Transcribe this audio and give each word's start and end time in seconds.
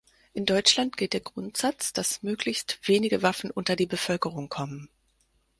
In 0.33 0.47
Deutschland 0.47 0.97
gilt 0.97 1.13
der 1.13 1.19
Grundsatz, 1.19 1.93
dass 1.93 2.23
möglichst 2.23 2.79
wenige 2.87 3.21
Waffen 3.21 3.51
unter 3.51 3.75
die 3.75 3.85
Bevölkerung 3.85 4.49
kommen. 4.49 4.89